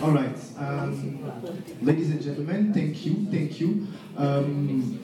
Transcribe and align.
All 0.00 0.10
right, 0.10 0.36
um, 0.58 1.20
ladies 1.82 2.10
and 2.10 2.22
gentlemen, 2.22 2.72
thank 2.72 3.04
you, 3.04 3.26
thank 3.30 3.60
you. 3.60 3.86
Um, 4.16 4.98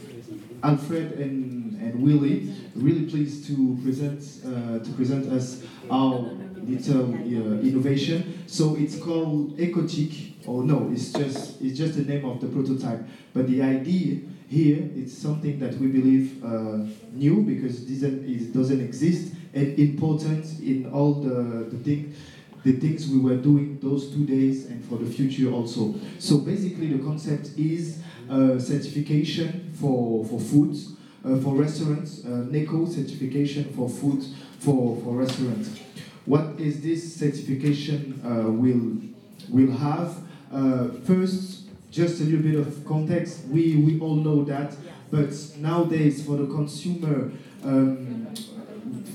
Alfred 0.62 1.12
and, 1.12 1.78
and 1.80 2.02
Willy, 2.02 2.54
really 2.74 3.04
pleased 3.04 3.46
to 3.48 3.78
present 3.82 4.22
uh, 4.46 4.78
to 4.82 4.90
present 4.92 5.30
us 5.30 5.62
our 5.90 6.30
little 6.56 7.12
uh, 7.12 7.60
innovation. 7.60 8.42
So 8.46 8.76
it's 8.76 8.98
called 8.98 9.58
Ecotic, 9.58 10.46
or 10.46 10.64
no, 10.64 10.88
it's 10.90 11.12
just 11.12 11.60
it's 11.60 11.76
just 11.76 11.96
the 11.96 12.04
name 12.04 12.24
of 12.24 12.40
the 12.40 12.46
prototype. 12.46 13.06
But 13.34 13.46
the 13.46 13.60
idea 13.62 14.20
here 14.48 14.88
is 14.96 15.16
something 15.16 15.58
that 15.60 15.74
we 15.74 15.88
believe 15.88 16.42
uh, 16.42 16.86
new 17.12 17.42
because 17.42 17.82
it 17.82 17.88
doesn't, 17.92 18.24
it 18.24 18.52
doesn't 18.54 18.80
exist 18.80 19.34
and 19.54 19.78
important 19.78 20.60
in 20.60 20.90
all 20.92 21.14
the, 21.14 21.64
the 21.70 21.78
things 21.78 22.16
the 22.64 22.72
things 22.72 23.08
we 23.08 23.18
were 23.18 23.36
doing 23.36 23.78
those 23.80 24.10
two 24.10 24.26
days 24.26 24.66
and 24.66 24.84
for 24.84 24.96
the 24.98 25.06
future 25.10 25.50
also. 25.50 25.94
So 26.18 26.38
basically 26.38 26.92
the 26.92 27.02
concept 27.02 27.50
is 27.56 28.02
uh, 28.28 28.58
certification 28.58 29.72
for, 29.74 30.24
for 30.24 30.40
foods, 30.40 30.92
uh, 31.24 31.36
for 31.38 31.54
restaurants, 31.54 32.24
uh, 32.24 32.46
NECO 32.50 32.86
certification 32.86 33.64
for 33.74 33.88
food 33.88 34.24
for, 34.58 34.96
for 35.02 35.14
restaurants. 35.14 35.80
What 36.26 36.60
is 36.60 36.82
this 36.82 37.14
certification 37.16 38.20
uh, 38.24 38.50
will, 38.50 39.00
will 39.48 39.74
have? 39.78 40.16
Uh, 40.52 40.88
first, 41.04 41.68
just 41.90 42.20
a 42.20 42.24
little 42.24 42.40
bit 42.40 42.54
of 42.54 42.84
context. 42.84 43.44
We, 43.46 43.76
we 43.76 44.00
all 44.00 44.16
know 44.16 44.44
that, 44.44 44.74
but 45.10 45.32
nowadays 45.56 46.24
for 46.26 46.36
the 46.36 46.46
consumer, 46.46 47.32
um, 47.64 48.34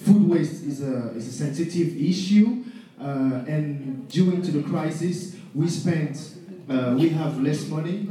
food 0.03 0.27
waste 0.27 0.63
is 0.63 0.81
a, 0.81 1.09
is 1.11 1.27
a 1.27 1.31
sensitive 1.31 1.95
issue. 2.01 2.63
Uh, 3.03 3.43
and 3.47 4.07
due 4.07 4.41
to 4.41 4.51
the 4.51 4.63
crisis, 4.63 5.35
we 5.53 5.67
spent, 5.67 6.35
uh, 6.69 6.95
we 6.97 7.09
have 7.09 7.37
less 7.41 7.67
money. 7.67 8.09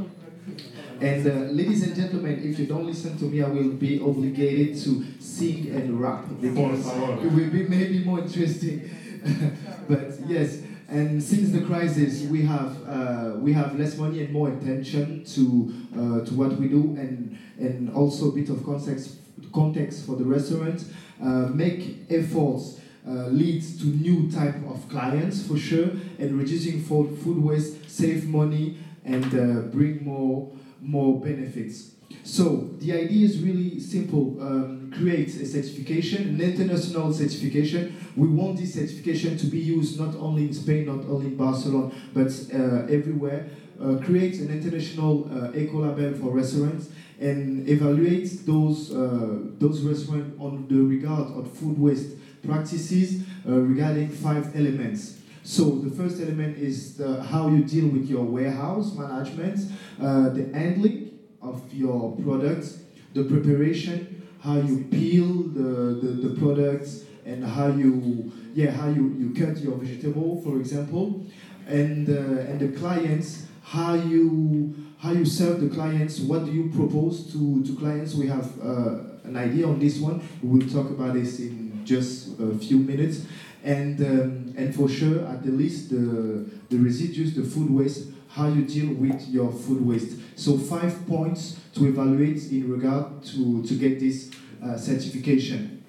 And 1.01 1.25
uh, 1.25 1.31
ladies 1.51 1.81
and 1.81 1.95
gentlemen, 1.95 2.41
if 2.43 2.59
you 2.59 2.67
don't 2.67 2.85
listen 2.85 3.17
to 3.17 3.25
me, 3.25 3.41
I 3.41 3.47
will 3.47 3.71
be 3.71 3.99
obligated 3.99 4.77
to 4.83 5.03
sing 5.19 5.69
and 5.71 5.99
rap 5.99 6.25
because 6.39 6.85
it 6.85 7.31
will 7.31 7.49
be 7.49 7.63
maybe 7.67 8.03
more 8.03 8.19
interesting. 8.19 8.87
but 9.89 10.13
yes, 10.27 10.61
and 10.87 11.21
since 11.23 11.49
the 11.49 11.61
crisis, 11.61 12.21
we 12.23 12.43
have 12.43 12.77
uh, 12.87 13.31
we 13.37 13.51
have 13.53 13.79
less 13.79 13.97
money 13.97 14.23
and 14.23 14.31
more 14.31 14.49
attention 14.49 15.25
to 15.25 15.73
uh, 15.95 16.25
to 16.25 16.33
what 16.35 16.53
we 16.59 16.67
do, 16.67 16.95
and 16.99 17.39
and 17.57 17.91
also 17.95 18.29
a 18.29 18.31
bit 18.31 18.49
of 18.49 18.63
context 18.63 19.15
context 19.51 20.05
for 20.05 20.15
the 20.15 20.23
restaurant. 20.23 20.85
Uh, 21.21 21.47
make 21.47 22.05
efforts 22.11 22.79
uh, 23.07 23.27
leads 23.27 23.77
to 23.79 23.87
new 23.87 24.29
type 24.31 24.55
of 24.67 24.87
clients 24.89 25.45
for 25.45 25.57
sure, 25.57 25.89
and 26.19 26.39
reducing 26.39 26.81
food, 26.81 27.17
food 27.19 27.43
waste, 27.43 27.89
save 27.89 28.27
money, 28.27 28.77
and 29.03 29.25
uh, 29.25 29.61
bring 29.67 30.03
more 30.03 30.51
more 30.81 31.19
benefits. 31.19 31.91
So 32.23 32.69
the 32.79 32.93
idea 32.93 33.25
is 33.25 33.41
really 33.41 33.79
simple: 33.79 34.37
um, 34.41 34.91
create 34.95 35.29
a 35.29 35.45
certification, 35.45 36.29
an 36.29 36.41
international 36.41 37.11
certification. 37.13 37.95
We 38.15 38.27
want 38.27 38.57
this 38.57 38.75
certification 38.75 39.37
to 39.37 39.47
be 39.47 39.59
used 39.59 39.99
not 39.99 40.15
only 40.15 40.43
in 40.43 40.53
Spain, 40.53 40.85
not 40.85 41.05
only 41.05 41.27
in 41.27 41.35
Barcelona, 41.35 41.91
but 42.13 42.31
uh, 42.53 42.85
everywhere. 42.87 43.49
Uh, 43.81 43.97
create 43.97 44.39
an 44.39 44.49
international 44.49 45.27
uh, 45.33 45.51
eco 45.57 45.79
label 45.79 46.13
for 46.17 46.31
restaurants 46.31 46.89
and 47.19 47.67
evaluate 47.67 48.45
those 48.45 48.93
uh, 48.93 49.39
those 49.59 49.81
restaurants 49.81 50.39
on 50.39 50.65
the 50.69 50.75
regard 50.75 51.27
of 51.35 51.51
food 51.57 51.77
waste 51.77 52.15
practices 52.45 53.23
uh, 53.47 53.51
regarding 53.53 54.09
five 54.09 54.55
elements. 54.55 55.19
So 55.43 55.79
the 55.79 55.89
first 55.89 56.21
element 56.21 56.57
is 56.57 56.97
the, 56.97 57.21
how 57.23 57.49
you 57.49 57.63
deal 57.63 57.87
with 57.87 58.09
your 58.09 58.23
warehouse 58.23 58.95
management, 58.95 59.59
uh, 60.01 60.29
the 60.29 60.49
handling 60.53 61.19
of 61.41 61.61
your 61.73 62.15
products, 62.17 62.79
the 63.13 63.23
preparation, 63.25 64.27
how 64.41 64.57
you 64.57 64.85
peel 64.89 65.27
the, 65.27 65.99
the, 66.01 66.27
the 66.29 66.39
products, 66.39 67.03
and 67.25 67.43
how 67.43 67.67
you 67.67 68.31
yeah 68.53 68.71
how 68.71 68.89
you, 68.89 69.15
you 69.17 69.33
cut 69.33 69.57
your 69.57 69.77
vegetable, 69.77 70.41
for 70.41 70.59
example, 70.59 71.25
and 71.67 72.09
uh, 72.09 72.49
and 72.49 72.59
the 72.59 72.77
clients 72.77 73.47
how 73.63 73.93
you 73.93 74.75
how 74.99 75.11
you 75.11 75.25
serve 75.25 75.59
the 75.59 75.67
clients, 75.67 76.19
what 76.19 76.45
do 76.45 76.51
you 76.51 76.69
propose 76.69 77.31
to, 77.33 77.63
to 77.65 77.75
clients? 77.75 78.15
We 78.15 78.27
have 78.27 78.47
uh, 78.61 78.99
an 79.25 79.35
idea 79.35 79.67
on 79.67 79.77
this 79.77 79.99
one. 79.99 80.21
We 80.41 80.59
will 80.59 80.69
talk 80.69 80.91
about 80.91 81.15
this 81.15 81.39
in 81.39 81.72
just 81.83 82.39
a 82.39 82.57
few 82.57 82.77
minutes. 82.77 83.25
And, 83.63 83.99
um, 84.01 84.53
and 84.57 84.75
for 84.75 84.89
sure, 84.89 85.25
at 85.25 85.43
the 85.43 85.51
least, 85.51 85.89
the, 85.89 86.49
the 86.69 86.77
residues, 86.77 87.33
the 87.33 87.43
food 87.43 87.71
waste, 87.71 88.09
how 88.29 88.47
you 88.47 88.63
deal 88.63 88.93
with 88.95 89.27
your 89.29 89.51
food 89.51 89.85
waste. 89.85 90.17
So 90.35 90.57
five 90.57 91.07
points 91.07 91.59
to 91.75 91.87
evaluate 91.87 92.51
in 92.51 92.69
regard 92.69 93.23
to, 93.23 93.63
to 93.63 93.73
get 93.75 93.99
this 93.99 94.31
uh, 94.61 94.75
certification. 94.77 95.83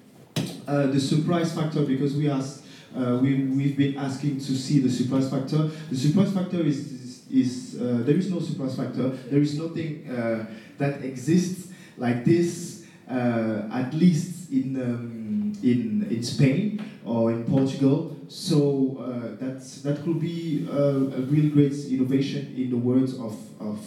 Uh, 0.67 0.87
the 0.87 0.99
surprise 0.99 1.53
factor, 1.53 1.81
because 1.81 2.15
we 2.15 2.29
asked, 2.29 2.63
uh, 2.95 3.19
we, 3.21 3.43
we've 3.43 3.75
been 3.75 3.97
asking 3.97 4.37
to 4.37 4.55
see 4.55 4.79
the 4.79 4.89
surprise 4.89 5.29
factor. 5.29 5.69
The 5.89 5.97
surprise 5.97 6.31
factor 6.33 6.61
is, 6.61 6.91
is, 6.91 7.25
is 7.29 7.81
uh, 7.81 8.03
there 8.05 8.15
is 8.15 8.31
no 8.31 8.39
surprise 8.39 8.75
factor. 8.75 9.09
There 9.09 9.41
is 9.41 9.59
nothing 9.59 10.09
uh, 10.09 10.45
that 10.77 11.03
exists 11.03 11.71
like 11.97 12.25
this, 12.25 12.74
at 13.09 13.93
least 13.93 14.51
in, 14.51 14.75
um, 14.81 15.53
in, 15.63 16.07
in 16.09 16.23
Spain 16.23 16.83
or 17.05 17.31
in 17.31 17.43
Portugal. 17.45 18.15
So 18.27 18.97
uh, 18.99 19.35
that's, 19.39 19.81
that 19.83 20.03
could 20.03 20.19
be 20.19 20.67
a, 20.71 20.77
a 20.77 21.21
real 21.29 21.51
great 21.51 21.73
innovation 21.89 22.53
in 22.57 22.71
the 22.71 22.77
world 22.77 23.09
of, 23.19 23.37
of, 23.61 23.79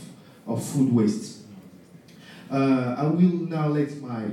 of 0.47 0.65
food 0.65 0.93
waste. 0.93 1.43
Uh, 2.51 2.95
I 2.99 3.07
will 3.07 3.47
now 3.49 3.69
let 3.69 4.01
my 4.01 4.25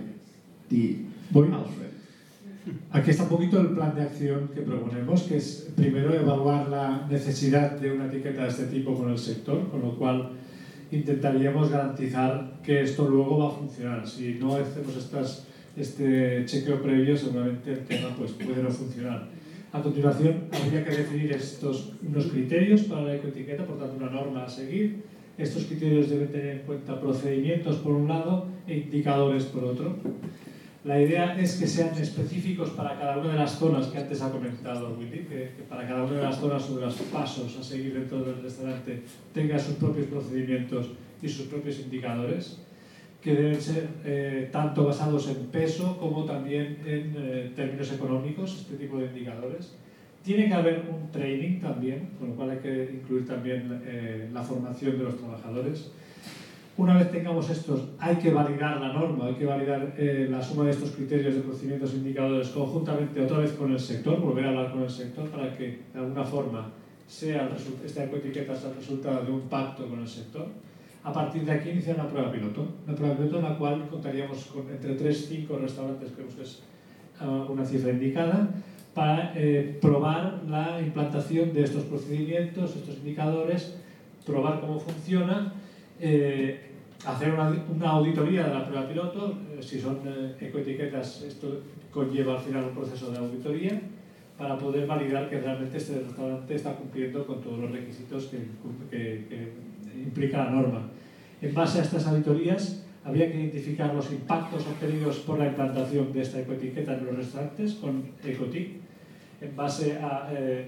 the 0.69 0.97
Voy. 1.31 1.51
Alfred. 1.51 1.91
Aquí 2.91 3.11
está 3.11 3.23
un 3.23 3.29
poquito 3.29 3.59
el 3.59 3.75
plan 3.75 3.93
de 3.93 4.01
acción 4.01 4.49
que 4.53 4.61
proponemos, 4.61 5.23
que 5.23 5.37
es 5.37 5.67
primero 5.75 6.13
evaluar 6.13 6.67
la 6.69 7.05
necesidad 7.07 7.79
de 7.79 7.91
una 7.91 8.07
etiqueta 8.07 8.43
de 8.43 8.49
este 8.49 8.65
tipo 8.65 8.95
con 8.95 9.11
el 9.11 9.19
sector, 9.19 9.69
con 9.69 9.81
lo 9.81 9.95
cual 9.97 10.31
intentaríamos 10.91 11.69
garantizar 11.69 12.59
que 12.63 12.81
esto 12.81 13.07
luego 13.07 13.37
va 13.39 13.47
a 13.47 13.51
funcionar. 13.51 14.07
Si 14.07 14.35
no 14.35 14.55
hacemos 14.55 14.95
estas, 14.95 15.47
este 15.75 16.43
chequeo 16.45 16.81
previo, 16.81 17.17
seguramente 17.17 17.73
el 17.73 17.85
tema 17.85 18.15
pues, 18.17 18.31
puede 18.31 18.63
no 18.63 18.69
funcionar. 18.69 19.27
A 19.71 19.81
continuación, 19.81 20.45
habría 20.51 20.85
que 20.85 20.91
definir 20.91 21.33
estos, 21.33 21.93
unos 22.01 22.27
criterios 22.27 22.83
para 22.83 23.03
la 23.03 23.15
ecoetiqueta, 23.15 23.65
por 23.65 23.77
tanto, 23.77 23.97
una 23.97 24.09
norma 24.09 24.45
a 24.45 24.49
seguir. 24.49 25.03
Estos 25.37 25.65
criterios 25.65 26.09
deben 26.09 26.29
tener 26.29 26.47
en 26.47 26.59
cuenta 26.59 26.99
procedimientos 26.99 27.75
por 27.77 27.91
un 27.91 28.07
lado 28.07 28.47
e 28.67 28.77
indicadores 28.77 29.43
por 29.43 29.65
otro. 29.65 29.97
La 30.85 31.01
idea 31.01 31.35
es 31.35 31.55
que 31.55 31.65
sean 31.65 31.97
específicos 31.97 32.69
para 32.69 32.99
cada 32.99 33.17
una 33.17 33.31
de 33.31 33.39
las 33.39 33.57
zonas 33.57 33.87
que 33.87 33.97
antes 33.97 34.21
ha 34.21 34.29
comentado 34.29 34.95
Willy, 34.95 35.25
que, 35.25 35.53
que 35.57 35.63
para 35.67 35.87
cada 35.87 36.03
una 36.03 36.17
de 36.17 36.21
las 36.21 36.39
zonas 36.39 36.75
de 36.75 36.79
los 36.79 36.93
pasos 37.11 37.57
a 37.59 37.63
seguir 37.63 37.95
dentro 37.95 38.23
del 38.23 38.43
restaurante 38.43 39.01
tenga 39.33 39.57
sus 39.57 39.77
propios 39.77 40.05
procedimientos 40.05 40.91
y 41.23 41.27
sus 41.27 41.47
propios 41.47 41.79
indicadores, 41.79 42.59
que 43.19 43.33
deben 43.33 43.59
ser 43.59 43.87
eh, 44.05 44.49
tanto 44.51 44.85
basados 44.85 45.27
en 45.27 45.47
peso 45.47 45.97
como 45.97 46.23
también 46.23 46.77
en 46.85 47.15
eh, 47.17 47.51
términos 47.55 47.91
económicos, 47.91 48.55
este 48.61 48.75
tipo 48.75 48.99
de 48.99 49.07
indicadores. 49.07 49.73
Tiene 50.23 50.47
que 50.47 50.53
haber 50.53 50.83
un 50.87 51.11
training 51.11 51.61
también, 51.61 52.11
con 52.19 52.29
lo 52.29 52.35
cual 52.35 52.51
hay 52.51 52.59
que 52.59 52.91
incluir 52.93 53.25
también 53.25 53.81
eh, 53.87 54.29
la 54.31 54.43
formación 54.43 54.99
de 54.99 55.03
los 55.03 55.17
trabajadores. 55.17 55.89
Una 56.77 56.97
vez 56.97 57.09
tengamos 57.09 57.49
estos, 57.49 57.87
hay 57.99 58.17
que 58.17 58.31
validar 58.31 58.81
la 58.81 58.91
norma, 58.91 59.27
hay 59.27 59.35
que 59.35 59.45
validar 59.45 59.93
eh, 59.97 60.27
la 60.29 60.43
suma 60.43 60.65
de 60.65 60.71
estos 60.71 60.91
criterios 60.91 61.33
de 61.33 61.39
procedimientos 61.39 61.93
e 61.93 61.97
indicadores 61.97 62.49
conjuntamente 62.49 63.21
otra 63.21 63.37
vez 63.37 63.53
con 63.53 63.71
el 63.71 63.79
sector, 63.79 64.19
volver 64.19 64.45
a 64.45 64.49
hablar 64.49 64.71
con 64.73 64.83
el 64.83 64.89
sector 64.89 65.29
para 65.29 65.55
que 65.55 65.79
de 65.93 65.99
alguna 65.99 66.25
forma 66.25 66.69
sea 67.07 67.49
esta 67.85 68.03
ecoetiqueta 68.03 68.53
sea 68.53 68.71
el 68.71 68.75
resultado 68.75 69.23
de 69.23 69.31
un 69.31 69.41
pacto 69.41 69.87
con 69.87 70.01
el 70.01 70.07
sector. 70.07 70.47
A 71.05 71.13
partir 71.13 71.45
de 71.45 71.53
aquí 71.53 71.69
iniciar 71.69 71.95
una 71.95 72.09
prueba 72.09 72.29
piloto, 72.29 72.67
una 72.85 72.95
prueba 72.95 73.15
piloto 73.15 73.37
en 73.37 73.43
la 73.43 73.57
cual 73.57 73.87
contaríamos 73.89 74.45
con 74.47 74.69
entre 74.69 74.95
3 74.95 75.31
y 75.31 75.35
5 75.37 75.57
restaurantes, 75.57 76.11
creemos 76.11 76.35
que 76.35 76.43
es 76.43 76.63
ah, 77.21 77.45
una 77.47 77.63
cifra 77.63 77.91
indicada, 77.91 78.49
para 78.93 79.31
eh, 79.35 79.77
probar 79.79 80.41
la 80.49 80.81
implantación 80.81 81.53
de 81.53 81.63
estos 81.63 81.83
procedimientos, 81.83 82.75
estos 82.75 82.97
indicadores, 82.97 83.77
probar 84.25 84.59
cómo 84.59 84.79
funciona, 84.79 85.53
eh, 85.99 86.59
hacer 87.05 87.33
una, 87.33 87.49
una 87.73 87.89
auditoría 87.91 88.47
de 88.47 88.53
la 88.53 88.65
prueba 88.65 88.87
piloto, 88.87 89.37
eh, 89.57 89.61
si 89.61 89.79
son 89.79 89.99
eh, 90.05 90.35
ecoetiquetas, 90.41 91.21
esto 91.23 91.61
conlleva 91.91 92.33
al 92.35 92.39
final 92.41 92.63
un 92.65 92.75
proceso 92.75 93.11
de 93.11 93.17
auditoría 93.17 93.79
para 94.37 94.57
poder 94.57 94.85
validar 94.85 95.29
que 95.29 95.39
realmente 95.39 95.77
este 95.77 95.99
restaurante 95.99 96.55
está 96.55 96.73
cumpliendo 96.75 97.25
con 97.25 97.41
todos 97.41 97.59
los 97.59 97.71
requisitos 97.71 98.25
que, 98.25 98.37
que- 98.89 99.25
que 99.29 99.51
implica 100.01 100.43
la 100.45 100.51
norma. 100.51 100.89
En 101.41 101.53
base 101.53 101.79
a 101.79 101.83
estas 101.83 102.05
auditorías, 102.07 102.83
habría 103.05 103.31
que 103.31 103.37
identificar 103.39 103.93
los 103.93 104.11
impactos 104.11 104.65
obtenidos 104.67 105.19
por 105.19 105.39
la 105.39 105.47
implantación 105.47 106.11
de 106.11 106.21
esta 106.21 106.41
ecoetiqueta 106.41 106.97
en 106.97 107.05
los 107.05 107.15
restaurantes 107.15 107.75
con 107.75 108.03
Ecotic, 108.25 108.69
en 109.41 109.55
base 109.55 109.97
a 109.99 110.29
eh, 110.33 110.67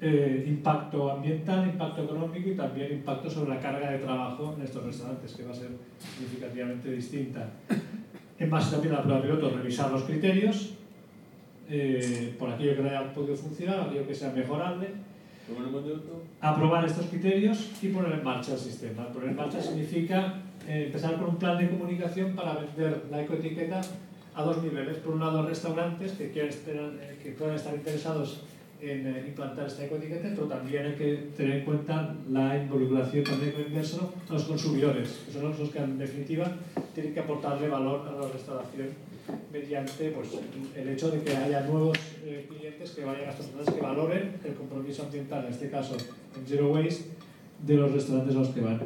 eh, 0.00 0.44
impacto 0.46 1.10
ambiental, 1.10 1.66
impacto 1.66 2.04
económico 2.04 2.48
y 2.48 2.54
también 2.54 2.92
impacto 2.92 3.30
sobre 3.30 3.54
la 3.54 3.60
carga 3.60 3.90
de 3.90 3.98
trabajo 3.98 4.54
en 4.56 4.64
estos 4.64 4.84
restaurantes, 4.84 5.34
que 5.34 5.44
va 5.44 5.52
a 5.52 5.54
ser 5.54 5.70
significativamente 5.98 6.90
distinta. 6.90 7.48
En 8.38 8.50
base 8.50 8.72
también 8.72 8.94
a 8.94 8.98
la 8.98 9.02
prueba 9.04 9.22
piloto, 9.22 9.50
revisar 9.50 9.90
los 9.92 10.02
criterios, 10.02 10.74
eh, 11.68 12.34
por 12.38 12.50
aquello 12.50 12.76
que 12.76 12.82
no 12.82 12.88
haya 12.88 13.12
podido 13.12 13.36
funcionar, 13.36 13.80
aquello 13.80 14.06
que 14.06 14.14
sea 14.14 14.30
mejorable, 14.30 14.88
aprobar 16.40 16.84
estos 16.84 17.06
criterios 17.06 17.70
y 17.82 17.88
poner 17.88 18.12
en 18.12 18.24
marcha 18.24 18.52
el 18.52 18.58
sistema. 18.58 19.08
Poner 19.08 19.30
en 19.30 19.36
marcha 19.36 19.60
significa 19.60 20.42
eh, 20.66 20.84
empezar 20.86 21.16
con 21.16 21.30
un 21.30 21.36
plan 21.36 21.58
de 21.58 21.68
comunicación 21.68 22.34
para 22.34 22.54
vender 22.54 23.04
la 23.10 23.22
ecoetiqueta 23.22 23.80
a 24.34 24.42
dos 24.42 24.62
niveles. 24.62 24.98
Por 24.98 25.14
un 25.14 25.20
lado, 25.20 25.46
restaurantes 25.46 26.12
que, 26.12 26.30
quieren 26.30 26.52
eh, 26.66 27.18
que 27.22 27.30
puedan 27.32 27.54
estar 27.54 27.74
interesados 27.74 28.42
en 28.80 29.06
eh, 29.06 29.24
implantar 29.28 29.66
esta 29.66 29.84
ecoetiqueta, 29.84 30.30
pero 30.34 30.46
también 30.46 30.86
hay 30.86 30.94
que 30.94 31.28
tener 31.36 31.58
en 31.58 31.64
cuenta 31.64 32.14
la 32.30 32.56
involucración 32.56 33.24
también 33.24 33.54
inverso 33.66 34.12
a 34.28 34.32
los 34.32 34.44
consumidores, 34.44 35.22
que 35.26 35.32
son 35.32 35.44
los 35.44 35.70
que 35.70 35.78
en 35.78 35.98
definitiva 35.98 36.56
tienen 36.94 37.14
que 37.14 37.20
aportarle 37.20 37.68
valor 37.68 38.06
a 38.08 38.12
la 38.12 38.28
restauración 38.28 38.88
mediante 39.52 40.10
pues, 40.10 40.28
el 40.76 40.88
hecho 40.88 41.10
de 41.10 41.22
que 41.22 41.36
haya 41.36 41.60
nuevos 41.62 41.98
eh, 42.24 42.46
clientes 42.48 42.90
que 42.90 43.04
vayan 43.04 43.28
a 43.28 43.30
estos 43.30 43.46
restaurantes 43.46 43.74
que 43.74 43.80
valoren 43.80 44.34
el 44.44 44.54
compromiso 44.54 45.04
ambiental, 45.04 45.46
en 45.46 45.52
este 45.52 45.70
caso 45.70 45.96
en 46.36 46.46
Zero 46.46 46.72
Waste, 46.72 47.04
de 47.64 47.74
los 47.74 47.92
restaurantes 47.92 48.36
a 48.36 48.38
los 48.40 48.48
que 48.48 48.60
van. 48.60 48.80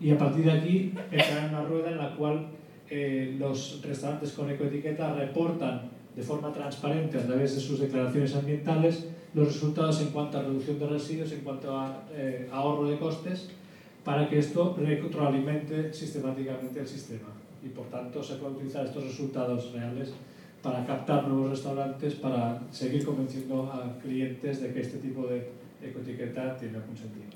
Y 0.00 0.10
a 0.10 0.18
partir 0.18 0.44
de 0.44 0.52
aquí 0.52 0.92
entrará 1.10 1.46
en 1.46 1.54
una 1.54 1.64
rueda 1.64 1.90
en 1.90 1.98
la 1.98 2.16
cual 2.16 2.46
eh, 2.88 3.36
los 3.38 3.80
restaurantes 3.82 4.32
con 4.32 4.50
ecoetiqueta 4.50 5.14
reportan 5.14 5.93
de 6.14 6.22
forma 6.22 6.52
transparente 6.52 7.18
a 7.18 7.26
través 7.26 7.54
de 7.54 7.60
sus 7.60 7.80
declaraciones 7.80 8.34
ambientales 8.34 9.06
los 9.34 9.48
resultados 9.48 10.00
en 10.00 10.08
cuanto 10.08 10.38
a 10.38 10.42
reducción 10.42 10.78
de 10.78 10.86
residuos, 10.86 11.32
en 11.32 11.40
cuanto 11.40 11.76
a 11.76 12.04
eh, 12.12 12.48
ahorro 12.52 12.88
de 12.88 12.98
costes, 12.98 13.48
para 14.04 14.28
que 14.28 14.38
esto 14.38 14.76
retroalimente 14.78 15.92
sistemáticamente 15.92 16.80
el 16.80 16.86
sistema. 16.86 17.28
Y 17.64 17.68
por 17.68 17.86
tanto 17.86 18.22
se 18.22 18.36
puede 18.36 18.54
utilizar 18.54 18.86
estos 18.86 19.02
resultados 19.02 19.72
reales 19.72 20.12
para 20.62 20.86
captar 20.86 21.26
nuevos 21.26 21.50
restaurantes, 21.50 22.14
para 22.14 22.60
seguir 22.70 23.04
convenciendo 23.04 23.64
a 23.64 23.98
clientes 24.00 24.62
de 24.62 24.72
que 24.72 24.80
este 24.80 24.98
tipo 24.98 25.26
de 25.26 25.50
ecoetiqueta 25.82 26.56
tiene 26.56 26.78
algún 26.78 26.96
sentido. 26.96 27.26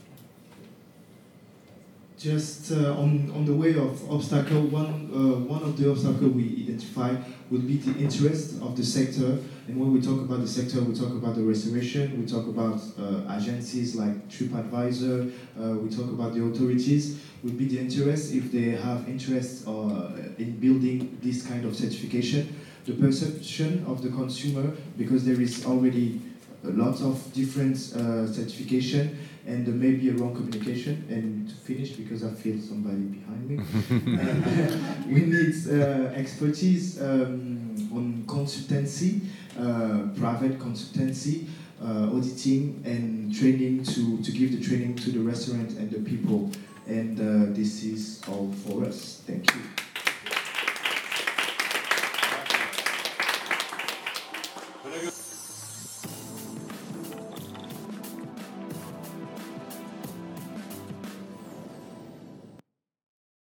Just 2.19 2.73
uh, 2.73 2.99
on, 2.99 3.31
on 3.33 3.45
the 3.45 3.55
way 3.55 3.77
of 3.77 4.11
obstacle, 4.11 4.63
one, 4.63 5.09
uh, 5.15 5.39
one 5.39 5.63
of 5.63 5.79
the 5.79 5.89
obstacles 5.89 6.33
we 6.33 6.65
identify 6.65 7.15
would 7.49 7.65
be 7.65 7.77
the 7.77 7.97
interest 7.97 8.61
of 8.61 8.77
the 8.77 8.85
sector. 8.85 9.39
And 9.69 9.79
when 9.79 9.93
we 9.93 10.01
talk 10.01 10.19
about 10.19 10.41
the 10.41 10.49
sector, 10.49 10.81
we 10.81 10.97
talk 10.97 11.13
about 11.13 11.37
the 11.37 11.43
restoration, 11.43 12.21
we 12.21 12.27
talk 12.27 12.49
about 12.49 12.83
uh, 12.99 13.33
agencies 13.37 13.95
like 13.95 14.29
TripAdvisor, 14.29 15.33
uh, 15.61 15.75
we 15.75 15.91
talk 15.91 16.09
about 16.09 16.35
the 16.35 16.43
authorities, 16.43 17.21
would 17.45 17.57
be 17.57 17.67
the 17.67 17.79
interest 17.79 18.35
if 18.35 18.51
they 18.51 18.71
have 18.71 19.09
interest 19.09 19.69
uh, 19.69 20.11
in 20.39 20.59
building 20.59 21.17
this 21.23 21.47
kind 21.47 21.65
of 21.65 21.77
certification. 21.77 22.59
The 22.85 22.95
perception 22.95 23.85
of 23.87 24.03
the 24.03 24.09
consumer, 24.09 24.75
because 24.97 25.25
there 25.25 25.41
is 25.41 25.65
already 25.65 26.21
a 26.65 26.71
lot 26.71 27.01
of 27.01 27.33
different 27.33 27.77
uh, 27.77 28.27
certification 28.27 29.17
and 29.47 29.67
uh, 29.67 29.71
maybe 29.71 30.11
a 30.11 30.13
wrong 30.13 30.35
communication. 30.35 31.07
And 31.09 31.49
to 31.49 31.55
finish, 31.55 31.93
because 31.93 32.25
I 32.25 32.31
feel 32.31 32.61
somebody 32.61 32.97
behind 32.97 33.49
me, 33.49 33.59
uh, 33.59 35.05
we 35.07 35.21
need 35.21 35.55
uh, 35.69 36.13
expertise 36.15 37.01
um, 37.01 37.91
on 37.93 38.25
consultancy, 38.27 39.21
uh, 39.59 40.09
private 40.19 40.59
consultancy, 40.59 41.47
uh, 41.83 42.15
auditing, 42.15 42.83
and 42.85 43.35
training 43.35 43.85
to, 43.85 44.23
to 44.23 44.33
give 44.33 44.59
the 44.59 44.63
training 44.63 44.97
to 44.97 45.11
the 45.11 45.21
restaurant 45.21 45.71
and 45.79 45.91
the 45.91 46.01
people. 46.01 46.51
And 46.87 47.19
this 47.55 47.85
is 47.85 48.23
all 48.29 48.51
for 48.65 48.85
us. 48.87 49.23
Thank 49.27 49.55
you. 49.55 49.78